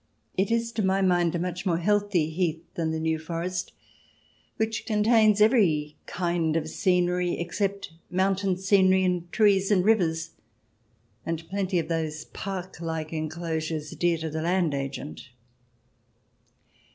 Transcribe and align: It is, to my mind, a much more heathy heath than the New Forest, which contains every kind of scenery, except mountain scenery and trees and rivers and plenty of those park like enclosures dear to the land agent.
It 0.35 0.49
is, 0.49 0.71
to 0.71 0.81
my 0.81 1.03
mind, 1.03 1.35
a 1.35 1.39
much 1.39 1.63
more 1.63 1.77
heathy 1.77 2.31
heath 2.31 2.63
than 2.73 2.89
the 2.89 2.99
New 2.99 3.19
Forest, 3.19 3.71
which 4.57 4.87
contains 4.87 5.39
every 5.41 5.95
kind 6.07 6.57
of 6.57 6.67
scenery, 6.71 7.33
except 7.39 7.93
mountain 8.09 8.57
scenery 8.57 9.03
and 9.03 9.31
trees 9.31 9.69
and 9.69 9.85
rivers 9.85 10.31
and 11.23 11.47
plenty 11.49 11.77
of 11.77 11.87
those 11.87 12.25
park 12.25 12.81
like 12.81 13.13
enclosures 13.13 13.91
dear 13.91 14.17
to 14.17 14.31
the 14.31 14.41
land 14.41 14.73
agent. 14.73 15.29